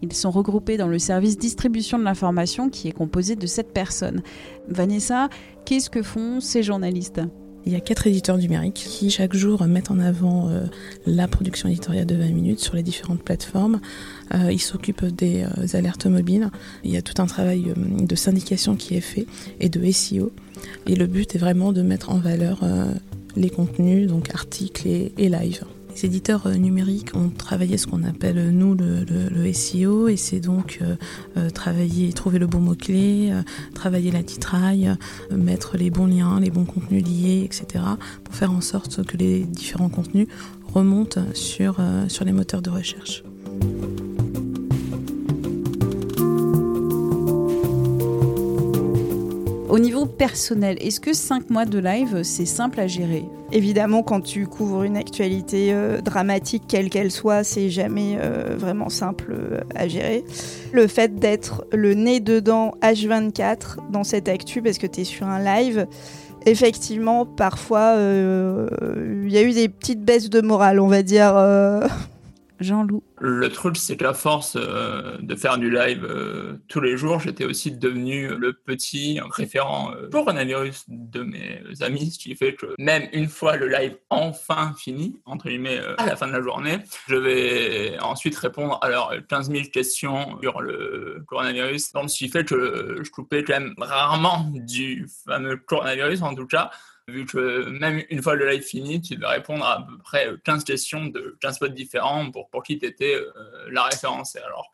Ils 0.02 0.12
sont 0.12 0.30
regroupés 0.30 0.76
dans 0.76 0.88
le 0.88 0.98
service 0.98 1.38
distribution 1.38 1.98
de 1.98 2.04
l'information 2.04 2.68
qui 2.70 2.88
est 2.88 2.92
composé 2.92 3.36
de 3.36 3.46
sept 3.46 3.72
personnes. 3.72 4.22
Vanessa, 4.68 5.28
qu'est-ce 5.64 5.90
que 5.90 6.02
font 6.02 6.40
ces 6.40 6.62
journalistes? 6.62 7.20
Il 7.66 7.73
y 7.73 7.76
a 7.76 7.80
quatre 7.80 8.06
éditeurs 8.06 8.38
numériques 8.38 8.75
qui 8.75 9.11
chaque 9.11 9.35
jour 9.35 9.64
mettent 9.64 9.90
en 9.90 9.99
avant 9.99 10.49
euh, 10.49 10.64
la 11.06 11.28
production 11.28 11.68
éditoriale 11.68 12.06
de 12.06 12.14
20 12.14 12.28
minutes 12.28 12.61
sur 12.61 12.75
les 12.75 12.83
différentes 12.83 13.23
plateformes. 13.23 13.80
Euh, 14.35 14.52
ils 14.52 14.61
s'occupent 14.61 15.06
des 15.06 15.44
euh, 15.44 15.76
alertes 15.76 16.06
mobiles. 16.06 16.50
Il 16.85 16.90
y 16.90 16.97
a 16.97 17.02
tout 17.02 17.21
un 17.23 17.26
travail 17.26 17.73
de 17.76 18.14
syndication 18.14 18.76
qui 18.76 18.97
est 18.97 19.00
fait 19.00 19.26
et 19.61 19.68
de 19.68 19.90
SEO. 19.90 20.33
Et 20.87 20.94
le 20.94 21.06
but 21.06 21.35
est 21.35 21.38
vraiment 21.38 21.73
de 21.73 21.83
mettre 21.83 22.11
en 22.11 22.18
valeur 22.18 22.61
les 23.37 23.50
contenus, 23.50 24.09
donc 24.09 24.30
articles 24.35 24.87
et, 24.87 25.12
et 25.18 25.28
live. 25.28 25.64
Les 25.94 26.06
éditeurs 26.06 26.46
euh, 26.46 26.54
numériques 26.54 27.14
ont 27.14 27.30
travaillé 27.30 27.78
ce 27.78 27.86
qu'on 27.86 28.02
appelle 28.02 28.38
euh, 28.38 28.50
nous 28.50 28.74
le, 28.74 29.52
SEO 29.52 30.08
et 30.08 30.16
c'est 30.16 30.40
donc 30.40 30.80
euh, 31.36 31.50
travailler, 31.50 32.12
trouver 32.12 32.38
le 32.38 32.46
bon 32.46 32.58
mot-clé, 32.58 33.32
travailler 33.74 34.10
la 34.10 34.22
titraille, 34.22 34.90
mettre 35.30 35.76
les 35.76 35.90
bons 35.90 36.06
liens, 36.06 36.40
les 36.40 36.50
bons 36.50 36.64
contenus 36.64 37.04
liés, 37.04 37.42
etc. 37.44 37.84
pour 38.24 38.34
faire 38.34 38.50
en 38.50 38.60
sorte 38.60 39.04
que 39.04 39.16
les 39.16 39.44
différents 39.44 39.90
contenus 39.90 40.26
remontent 40.72 41.20
sur, 41.34 41.76
sur 42.08 42.24
les 42.24 42.32
moteurs 42.32 42.62
de 42.62 42.70
recherche. 42.70 43.22
Au 49.75 49.81
niveau 49.81 50.07
personnel, 50.07 50.76
est-ce 50.81 51.00
que 51.00 51.12
5 51.12 51.50
mois 51.50 51.64
de 51.64 51.81
live, 51.81 52.23
c'est 52.23 52.47
simple 52.47 52.78
à 52.78 52.87
gérer? 52.87 53.25
Évidemment, 53.50 54.04
quand 54.04 54.21
tu 54.21 54.47
couvres 54.47 54.85
une 54.85 54.97
actualité 54.97 55.73
euh, 55.73 56.00
dramatique, 56.00 56.62
quelle 56.69 56.88
qu'elle 56.88 57.11
soit, 57.11 57.43
c'est 57.43 57.71
jamais 57.71 58.16
euh, 58.21 58.54
vraiment 58.57 58.88
simple 58.88 59.35
euh, 59.37 59.62
à 59.75 59.88
gérer. 59.88 60.23
Le 60.73 60.87
fait 60.87 61.19
d'être 61.19 61.64
le 61.73 61.95
nez 61.95 62.21
dedans 62.21 62.75
H24 62.83 63.90
dans 63.90 64.04
cette 64.04 64.28
actu, 64.28 64.62
parce 64.62 64.78
que 64.78 64.87
tu 64.87 65.00
es 65.00 65.04
sur 65.04 65.26
un 65.26 65.43
live, 65.43 65.88
effectivement, 66.47 67.26
parfois, 67.26 67.97
il 67.99 69.28
y 69.28 69.38
a 69.38 69.43
eu 69.43 69.54
des 69.54 69.69
petites 69.69 70.04
baisses 70.04 70.31
de 70.31 70.40
morale, 70.40 70.78
on 70.78 70.87
va 70.87 71.02
dire. 71.02 71.35
Jean-Loup. 72.61 73.02
Le 73.18 73.49
truc, 73.49 73.76
c'est 73.76 73.96
que 73.96 74.04
la 74.04 74.14
force 74.14 74.56
euh, 74.56 75.16
de 75.20 75.34
faire 75.34 75.58
du 75.58 75.70
live 75.70 76.04
euh, 76.04 76.54
tous 76.68 76.80
les 76.80 76.96
jours, 76.96 77.20
j'étais 77.20 77.44
aussi 77.44 77.73
devenu 77.73 78.28
le 78.37 78.52
petit 78.52 79.20
référent 79.30 79.92
euh, 79.92 80.08
coronavirus 80.11 80.84
de 80.88 81.23
mes 81.23 81.62
amis, 81.80 82.11
ce 82.11 82.18
qui 82.18 82.34
fait 82.34 82.54
que 82.54 82.75
même 82.78 83.08
une 83.12 83.28
fois 83.28 83.56
le 83.56 83.68
live 83.68 83.96
enfin 84.11 84.75
fini, 84.78 85.20
entre 85.25 85.49
guillemets, 85.49 85.80
à 85.99 86.06
la 86.06 86.16
fin 86.16 86.26
de 86.26 86.32
la 86.32 86.42
journée, 86.42 86.78
je 87.08 87.16
vais 87.16 87.99
ensuite 88.00 88.37
répondre 88.37 88.78
à 88.82 88.88
leurs 88.88 89.14
15 89.28 89.50
000 89.50 89.64
questions 89.73 90.38
sur 90.40 90.61
le 90.61 91.25
coronavirus. 91.26 91.92
Donc, 91.92 92.11
ce 92.11 92.18
qui 92.18 92.28
fait 92.28 92.44
que 92.44 93.00
je 93.02 93.11
coupais 93.11 93.44
quand 93.44 93.61
même 93.61 93.75
rarement 93.78 94.50
du 94.54 95.06
fameux 95.26 95.56
coronavirus, 95.56 96.23
en 96.23 96.34
tout 96.34 96.46
cas 96.46 96.70
vu 97.08 97.26
que 97.26 97.68
même 97.68 98.02
une 98.11 98.23
fois 98.23 98.34
le 98.34 98.49
live 98.49 98.62
fini, 98.62 99.00
tu 99.00 99.16
devais 99.16 99.26
répondre 99.26 99.64
à, 99.64 99.87
peu 99.87 99.99
près 99.99 100.28
15 100.44 100.64
questions 100.64 101.06
de 101.06 101.37
15 101.40 101.56
spots 101.56 101.68
différents 101.68 102.30
pour, 102.30 102.49
pour 102.49 102.62
qui 102.62 102.78
t'étais 102.78 103.14
euh, 103.14 103.30
la 103.70 103.84
référence. 103.84 104.37
Et 104.37 104.40
alors, 104.40 104.70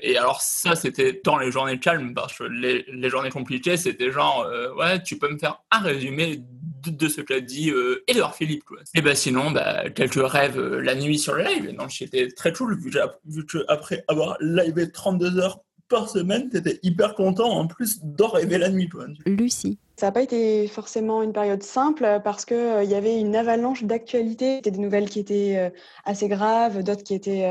et 0.00 0.16
alors 0.16 0.40
ça, 0.40 0.74
c'était 0.74 1.20
dans 1.24 1.38
les 1.38 1.50
journées 1.50 1.78
calmes, 1.78 2.14
parce 2.14 2.38
que 2.38 2.44
les, 2.44 3.10
journées 3.10 3.30
compliquées, 3.30 3.76
c'était 3.76 4.10
genre, 4.10 4.42
euh, 4.42 4.74
ouais, 4.74 5.02
tu 5.02 5.18
peux 5.18 5.28
me 5.28 5.38
faire 5.38 5.62
un 5.70 5.80
résumé 5.80 6.42
de, 6.86 7.08
ce 7.08 7.20
qu'a 7.20 7.40
dit 7.40 7.70
euh, 7.70 8.02
Edouard 8.08 8.34
Philippe. 8.34 8.64
Quoi. 8.64 8.78
Et 8.94 9.02
ben 9.02 9.14
sinon, 9.14 9.50
bah, 9.50 9.90
quelques 9.90 10.26
rêves 10.26 10.58
la 10.58 10.94
nuit 10.94 11.18
sur 11.18 11.34
le 11.34 11.44
live. 11.44 11.76
Donc 11.76 11.92
c'était 11.92 12.28
très 12.28 12.52
cool, 12.52 12.78
vu, 12.78 12.90
vu 13.26 13.46
qu'après 13.46 14.04
avoir 14.08 14.36
live 14.40 14.90
32 14.90 15.38
heures 15.38 15.60
par 15.88 16.08
semaine, 16.08 16.48
tu 16.48 16.56
étais 16.56 16.80
hyper 16.82 17.14
content 17.14 17.50
en 17.50 17.66
plus 17.66 18.00
d'en 18.02 18.28
rêver 18.28 18.56
la 18.56 18.70
nuit. 18.70 18.88
Quoi. 18.88 19.06
Lucie. 19.26 19.78
Ça 20.02 20.08
n'a 20.08 20.12
pas 20.12 20.22
été 20.22 20.66
forcément 20.66 21.22
une 21.22 21.32
période 21.32 21.62
simple 21.62 22.20
parce 22.24 22.44
qu'il 22.44 22.56
euh, 22.56 22.82
y 22.82 22.96
avait 22.96 23.20
une 23.20 23.36
avalanche 23.36 23.84
d'actualités. 23.84 24.56
C'était 24.56 24.72
des 24.72 24.80
nouvelles 24.80 25.08
qui 25.08 25.20
étaient 25.20 25.56
euh, 25.56 25.70
assez 26.04 26.26
graves, 26.26 26.82
d'autres 26.82 27.04
qui 27.04 27.14
étaient 27.14 27.44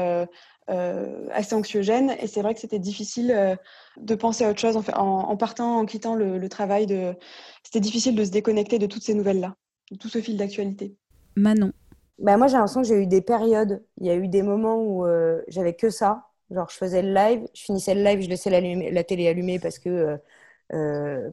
euh, 0.67 1.29
assez 1.31 1.55
anxiogènes. 1.55 2.13
Et 2.19 2.27
c'est 2.27 2.41
vrai 2.41 2.53
que 2.53 2.59
c'était 2.59 2.77
difficile 2.77 3.57
de 3.95 4.15
penser 4.15 4.43
à 4.43 4.49
autre 4.49 4.59
chose. 4.59 4.75
En, 4.75 5.01
en, 5.01 5.37
partant, 5.37 5.77
en 5.77 5.85
quittant 5.85 6.13
le, 6.13 6.49
travail, 6.49 6.87
de... 6.87 7.13
c'était 7.63 7.79
difficile 7.79 8.17
de 8.17 8.25
se 8.25 8.31
déconnecter 8.31 8.79
de 8.79 8.85
toutes 8.85 9.03
ces 9.03 9.13
nouvelles-là, 9.13 9.55
de 9.89 9.95
tout 9.95 10.09
ce 10.09 10.19
fil 10.19 10.35
d'actualité. 10.35 10.93
Manon. 11.37 11.71
Bah 12.19 12.35
moi, 12.35 12.47
j'ai 12.47 12.55
l'impression 12.55 12.81
que 12.81 12.87
j'ai 12.89 13.01
eu 13.01 13.07
des 13.07 13.21
périodes. 13.21 13.81
Il 14.01 14.07
y 14.07 14.09
a 14.09 14.15
eu 14.15 14.27
des 14.27 14.43
moments 14.43 14.75
où 14.75 15.05
j'avais 15.47 15.73
que 15.73 15.89
ça. 15.89 16.25
Genre, 16.51 16.69
je 16.69 16.75
faisais 16.75 17.01
le 17.01 17.13
live, 17.13 17.47
je 17.53 17.61
finissais 17.63 17.95
le 17.95 18.03
live, 18.03 18.21
je 18.21 18.29
laissais 18.29 18.49
la, 18.49 19.03
télé 19.05 19.29
allumée 19.29 19.57
parce 19.57 19.79
que 19.79 19.89
euh, 19.89 20.17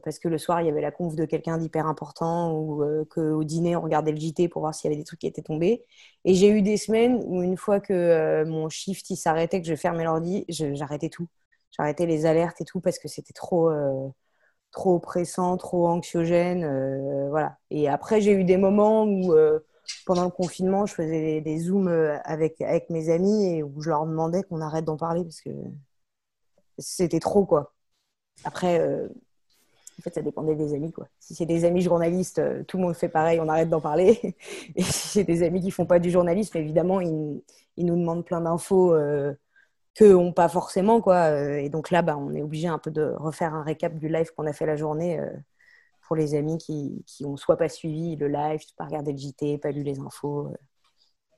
parce 0.03 0.19
que 0.19 0.27
le 0.27 0.37
soir, 0.37 0.61
il 0.61 0.67
y 0.67 0.69
avait 0.69 0.81
la 0.81 0.91
conf 0.91 1.15
de 1.15 1.25
quelqu'un 1.25 1.57
d'hyper 1.57 1.87
important 1.87 2.53
ou 2.53 2.83
euh, 2.83 3.05
qu'au 3.05 3.43
dîner, 3.43 3.75
on 3.75 3.81
regardait 3.81 4.11
le 4.11 4.17
JT 4.19 4.49
pour 4.49 4.61
voir 4.61 4.75
s'il 4.75 4.89
y 4.89 4.93
avait 4.93 4.99
des 5.01 5.05
trucs 5.05 5.19
qui 5.19 5.27
étaient 5.27 5.41
tombés. 5.41 5.85
Et 6.25 6.33
j'ai 6.33 6.49
eu 6.49 6.61
des 6.61 6.77
semaines 6.77 7.23
où 7.25 7.41
une 7.41 7.57
fois 7.57 7.79
que 7.79 7.93
euh, 7.93 8.45
mon 8.45 8.69
shift 8.69 9.13
s'arrêtait, 9.15 9.61
que 9.61 9.67
je 9.67 9.75
fermais 9.75 10.03
l'ordi, 10.03 10.45
j'arrêtais 10.49 11.09
tout. 11.09 11.27
J'arrêtais 11.71 12.05
les 12.05 12.25
alertes 12.25 12.59
et 12.61 12.65
tout 12.65 12.81
parce 12.81 12.99
que 12.99 13.07
c'était 13.07 13.33
trop, 13.33 13.71
trop 14.71 14.95
oppressant, 14.95 15.55
trop 15.57 15.87
anxiogène. 15.87 17.29
voilà. 17.29 17.57
Et 17.69 17.87
après, 17.87 18.21
j'ai 18.21 18.33
eu 18.33 18.43
des 18.43 18.57
moments 18.57 19.05
où, 19.05 19.33
pendant 20.05 20.25
le 20.25 20.31
confinement, 20.31 20.85
je 20.85 20.95
faisais 20.95 21.21
des, 21.21 21.41
des 21.41 21.59
zooms 21.59 21.87
avec, 22.25 22.59
avec 22.61 22.89
mes 22.89 23.09
amis 23.09 23.45
et 23.45 23.63
où 23.63 23.81
je 23.81 23.89
leur 23.89 24.05
demandais 24.05 24.43
qu'on 24.43 24.61
arrête 24.61 24.85
d'en 24.85 24.97
parler 24.97 25.23
parce 25.23 25.41
que 25.41 25.51
c'était 26.79 27.19
trop, 27.19 27.45
quoi. 27.45 27.73
Après, 28.43 28.79
en 29.99 30.01
fait, 30.01 30.13
ça 30.15 30.21
dépendait 30.21 30.55
des 30.55 30.73
amis. 30.73 30.91
Quoi. 30.91 31.07
Si 31.19 31.35
c'est 31.35 31.45
des 31.45 31.65
amis 31.65 31.81
journalistes, 31.81 32.39
euh, 32.39 32.63
tout 32.63 32.77
le 32.77 32.83
monde 32.83 32.95
fait 32.95 33.09
pareil, 33.09 33.39
on 33.41 33.49
arrête 33.49 33.69
d'en 33.69 33.81
parler. 33.81 34.35
Et 34.75 34.83
si 34.83 35.09
c'est 35.09 35.23
des 35.25 35.43
amis 35.43 35.61
qui 35.61 35.71
font 35.71 35.85
pas 35.85 35.99
du 35.99 36.09
journalisme, 36.09 36.57
évidemment, 36.57 37.01
ils, 37.01 37.41
nous 37.77 37.95
demandent 37.97 38.25
plein 38.25 38.41
d'infos 38.41 38.93
euh, 38.93 39.33
qu'eux 39.95 40.13
n'ont 40.13 40.33
pas 40.33 40.49
forcément. 40.49 41.01
Quoi. 41.01 41.15
Euh, 41.31 41.57
et 41.57 41.69
donc 41.69 41.91
là, 41.91 42.01
bah, 42.01 42.17
on 42.17 42.33
est 42.33 42.41
obligé 42.41 42.67
un 42.67 42.79
peu 42.79 42.91
de 42.91 43.13
refaire 43.17 43.53
un 43.53 43.63
récap 43.63 43.95
du 43.97 44.09
live 44.09 44.31
qu'on 44.35 44.47
a 44.47 44.53
fait 44.53 44.65
la 44.65 44.75
journée 44.77 45.19
pour 46.01 46.15
les 46.15 46.35
amis 46.35 46.57
qui, 46.57 47.03
qui 47.05 47.25
ont 47.25 47.37
soit 47.37 47.57
pas 47.57 47.69
suivi 47.69 48.15
le 48.15 48.27
live, 48.27 48.61
pas 48.77 48.85
regardé 48.85 49.11
le 49.11 49.17
JT, 49.17 49.57
pas 49.59 49.71
lu 49.71 49.83
les 49.83 49.99
infos. 49.99 50.51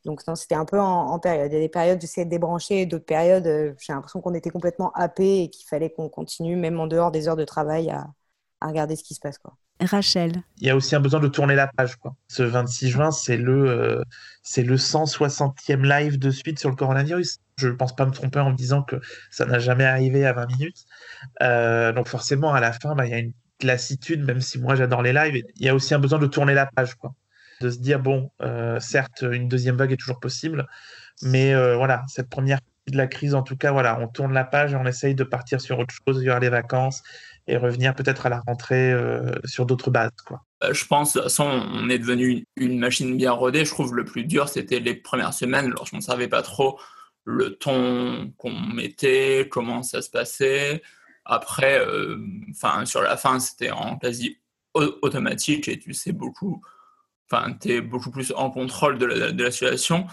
Donc 0.05 0.21
c'était 0.35 0.55
un 0.55 0.65
peu 0.65 0.79
en, 0.79 1.19
période. 1.19 1.51
Il 1.51 1.55
y 1.55 1.57
a 1.57 1.61
des 1.61 1.69
périodes, 1.69 2.01
j'essayais 2.01 2.25
de 2.25 2.31
débrancher, 2.31 2.85
d'autres 2.85 3.05
périodes, 3.05 3.75
j'ai 3.79 3.93
l'impression 3.93 4.21
qu'on 4.21 4.33
était 4.33 4.49
complètement 4.49 4.91
happé 4.93 5.43
et 5.43 5.49
qu'il 5.49 5.67
fallait 5.67 5.91
qu'on 5.91 6.09
continue, 6.09 6.55
même 6.55 6.79
en 6.79 6.87
dehors 6.87 7.11
des 7.11 7.27
heures 7.27 7.35
de 7.35 7.45
travail, 7.45 7.91
à, 7.91 8.07
à 8.61 8.67
regarder 8.67 8.95
ce 8.95 9.03
qui 9.03 9.13
se 9.13 9.19
passe. 9.19 9.37
Quoi. 9.37 9.57
Rachel. 9.79 10.43
Il 10.57 10.67
y 10.67 10.69
a 10.69 10.75
aussi 10.75 10.95
un 10.95 10.99
besoin 10.99 11.19
de 11.19 11.27
tourner 11.27 11.55
la 11.55 11.67
page. 11.67 11.95
Quoi. 11.95 12.15
Ce 12.27 12.43
26 12.43 12.89
juin, 12.89 13.11
c'est 13.11 13.37
le, 13.37 13.69
euh, 13.69 14.03
c'est 14.43 14.63
le 14.63 14.75
160e 14.75 15.83
live 15.83 16.19
de 16.19 16.29
suite 16.29 16.59
sur 16.59 16.69
le 16.69 16.75
coronavirus. 16.75 17.39
Je 17.57 17.67
ne 17.67 17.73
pense 17.73 17.95
pas 17.95 18.05
me 18.05 18.11
tromper 18.11 18.39
en 18.39 18.51
me 18.51 18.55
disant 18.55 18.83
que 18.83 18.97
ça 19.31 19.45
n'a 19.45 19.59
jamais 19.59 19.85
arrivé 19.85 20.25
à 20.25 20.33
20 20.33 20.45
minutes. 20.47 20.85
Euh, 21.41 21.91
donc 21.91 22.07
forcément, 22.07 22.53
à 22.53 22.59
la 22.59 22.71
fin, 22.71 22.95
bah, 22.95 23.05
il 23.05 23.11
y 23.11 23.15
a 23.15 23.19
une 23.19 23.33
lassitude, 23.63 24.23
même 24.23 24.41
si 24.41 24.59
moi 24.59 24.75
j'adore 24.75 25.01
les 25.01 25.13
lives. 25.13 25.43
Il 25.55 25.65
y 25.65 25.69
a 25.69 25.75
aussi 25.75 25.93
un 25.93 25.99
besoin 25.99 26.19
de 26.19 26.27
tourner 26.27 26.53
la 26.53 26.67
page. 26.67 26.95
Quoi. 26.95 27.13
De 27.61 27.69
se 27.69 27.79
dire, 27.79 27.99
bon, 27.99 28.31
euh, 28.41 28.79
certes, 28.79 29.23
une 29.29 29.47
deuxième 29.47 29.77
vague 29.77 29.91
est 29.91 29.97
toujours 29.97 30.19
possible, 30.19 30.67
mais 31.23 31.53
voilà, 31.75 32.03
cette 32.07 32.29
première 32.29 32.59
de 32.87 32.97
la 32.97 33.07
crise, 33.07 33.35
en 33.35 33.43
tout 33.43 33.57
cas, 33.57 33.71
voilà, 33.71 33.99
on 33.99 34.07
tourne 34.07 34.33
la 34.33 34.43
page 34.43 34.73
et 34.73 34.75
on 34.75 34.85
essaye 34.85 35.15
de 35.15 35.23
partir 35.23 35.61
sur 35.61 35.79
autre 35.79 35.93
chose, 36.05 36.23
vers 36.23 36.39
les 36.39 36.49
vacances 36.49 37.03
et 37.47 37.57
revenir 37.57 37.95
peut-être 37.95 38.25
à 38.25 38.29
la 38.29 38.39
rentrée 38.39 38.91
euh, 38.91 39.33
sur 39.45 39.65
d'autres 39.65 39.91
bases. 39.91 40.11
Quoi. 40.25 40.43
Euh, 40.63 40.73
je 40.73 40.85
pense, 40.85 41.13
façon, 41.13 41.45
on 41.45 41.89
est 41.89 41.99
devenu 41.99 42.45
une 42.55 42.79
machine 42.79 43.15
bien 43.17 43.31
rodée. 43.31 43.65
Je 43.65 43.71
trouve 43.71 43.95
le 43.95 44.05
plus 44.05 44.25
dur, 44.25 44.49
c'était 44.49 44.79
les 44.79 44.95
premières 44.95 45.33
semaines, 45.33 45.69
lorsqu'on 45.69 45.97
ne 45.97 46.01
savait 46.01 46.27
pas 46.27 46.41
trop 46.41 46.79
le 47.23 47.55
ton 47.55 48.33
qu'on 48.37 48.51
mettait, 48.51 49.47
comment 49.49 49.83
ça 49.83 50.01
se 50.01 50.09
passait. 50.09 50.81
Après, 51.25 51.79
euh, 51.79 52.17
sur 52.85 53.01
la 53.01 53.15
fin, 53.15 53.39
c'était 53.39 53.71
en 53.71 53.97
quasi 53.97 54.39
automatique 54.73 55.67
et 55.67 55.77
tu 55.77 55.93
sais 55.93 56.13
beaucoup, 56.13 56.61
enfin, 57.29 57.53
tu 57.61 57.73
es 57.73 57.81
beaucoup 57.81 58.09
plus 58.09 58.31
en 58.35 58.49
contrôle 58.49 58.97
de 58.97 59.43
la 59.43 59.51
situation. 59.51 60.07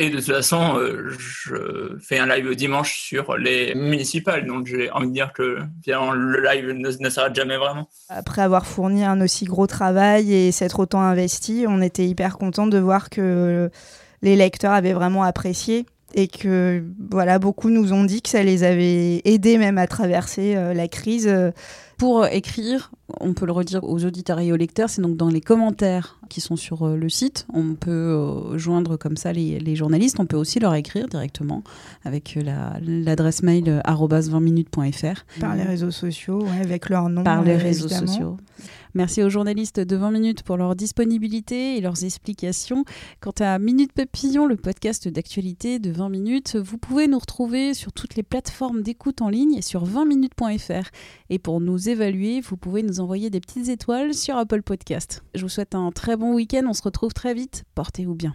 Et 0.00 0.10
de 0.10 0.16
toute 0.16 0.32
façon, 0.32 0.78
euh, 0.78 1.10
je 1.18 1.98
fais 2.00 2.18
un 2.18 2.26
live 2.26 2.54
dimanche 2.54 2.98
sur 3.00 3.36
les 3.36 3.74
municipales, 3.74 4.46
donc 4.46 4.66
j'ai 4.66 4.90
envie 4.92 5.08
de 5.08 5.12
dire 5.12 5.32
que 5.32 5.58
finalement 5.82 6.12
le 6.12 6.40
live 6.40 6.70
ne, 6.70 7.10
s'arrête 7.10 7.34
jamais 7.34 7.56
vraiment. 7.56 7.88
Après 8.08 8.42
avoir 8.42 8.64
fourni 8.64 9.04
un 9.04 9.20
aussi 9.20 9.44
gros 9.44 9.66
travail 9.66 10.32
et 10.32 10.52
s'être 10.52 10.78
autant 10.78 11.00
investi, 11.00 11.64
on 11.66 11.82
était 11.82 12.06
hyper 12.06 12.38
content 12.38 12.68
de 12.68 12.78
voir 12.78 13.10
que 13.10 13.68
les 14.22 14.36
lecteurs 14.36 14.72
avaient 14.72 14.92
vraiment 14.92 15.24
apprécié 15.24 15.84
et 16.14 16.28
que 16.28 16.82
voilà, 17.10 17.38
beaucoup 17.38 17.70
nous 17.70 17.92
ont 17.92 18.04
dit 18.04 18.22
que 18.22 18.28
ça 18.28 18.42
les 18.42 18.64
avait 18.64 19.20
aidés 19.24 19.58
même 19.58 19.78
à 19.78 19.86
traverser 19.86 20.56
euh, 20.56 20.74
la 20.74 20.88
crise. 20.88 21.28
Pour 21.98 22.26
écrire, 22.26 22.92
on 23.18 23.34
peut 23.34 23.44
le 23.44 23.50
redire 23.50 23.82
aux 23.82 24.04
auditeurs 24.04 24.38
et 24.38 24.52
aux 24.52 24.56
lecteurs, 24.56 24.88
c'est 24.88 25.02
donc 25.02 25.16
dans 25.16 25.28
les 25.28 25.40
commentaires 25.40 26.20
qui 26.28 26.40
sont 26.40 26.54
sur 26.54 26.86
euh, 26.86 26.96
le 26.96 27.08
site. 27.08 27.44
On 27.52 27.74
peut 27.74 27.90
euh, 27.90 28.56
joindre 28.56 28.96
comme 28.96 29.16
ça 29.16 29.32
les, 29.32 29.74
journalistes. 29.74 30.20
On 30.20 30.26
peut 30.26 30.36
aussi 30.36 30.60
leur 30.60 30.74
écrire 30.76 31.08
directement 31.08 31.64
avec 32.04 32.38
l'adresse 32.80 33.42
mail 33.42 33.82
20minutes.fr. 33.84 35.40
Par 35.40 35.56
les 35.56 35.64
réseaux 35.64 35.90
sociaux, 35.90 36.46
avec 36.62 36.88
leur 36.88 37.08
nom. 37.08 37.24
Par 37.24 37.42
les 37.42 37.56
réseaux 37.56 37.88
sociaux. 37.88 38.36
Merci 38.94 39.22
aux 39.22 39.28
journalistes 39.28 39.80
de 39.80 39.96
20 39.96 40.10
minutes 40.10 40.42
pour 40.42 40.56
leur 40.56 40.74
disponibilité 40.76 41.76
et 41.76 41.80
leurs 41.80 42.04
explications. 42.04 42.84
Quant 43.20 43.34
à 43.40 43.58
Minute 43.58 43.92
Papillon, 43.92 44.46
le 44.46 44.56
podcast 44.56 45.08
d'actualité 45.08 45.78
de 45.78 45.90
20 45.90 46.08
minutes, 46.08 46.56
vous 46.56 46.78
pouvez 46.78 47.08
nous 47.08 47.18
retrouver 47.18 47.74
sur 47.74 47.92
toutes 47.92 48.16
les 48.16 48.22
plateformes 48.22 48.82
d'écoute 48.82 49.22
en 49.22 49.28
ligne 49.28 49.54
et 49.54 49.62
sur 49.62 49.84
20minutes.fr. 49.84 50.88
Et 51.30 51.38
pour 51.38 51.60
nous 51.60 51.88
évaluer, 51.88 52.40
vous 52.40 52.56
pouvez 52.56 52.82
nous 52.82 53.00
envoyer 53.00 53.30
des 53.30 53.40
petites 53.40 53.68
étoiles 53.68 54.14
sur 54.14 54.36
Apple 54.36 54.62
Podcast. 54.62 55.22
Je 55.34 55.42
vous 55.42 55.48
souhaite 55.48 55.74
un 55.74 55.90
très 55.92 56.16
bon 56.16 56.34
week-end, 56.34 56.64
on 56.68 56.74
se 56.74 56.82
retrouve 56.82 57.12
très 57.12 57.34
vite. 57.34 57.64
Portez-vous 57.74 58.14
bien. 58.14 58.34